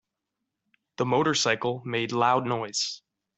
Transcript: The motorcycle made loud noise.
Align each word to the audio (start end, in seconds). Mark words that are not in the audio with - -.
The 0.97 1.05
motorcycle 1.05 1.83
made 1.85 2.11
loud 2.11 2.47
noise. 2.47 3.03